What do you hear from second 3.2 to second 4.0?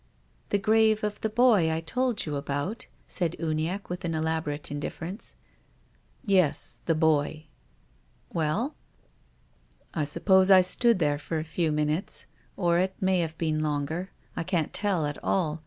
Uniacke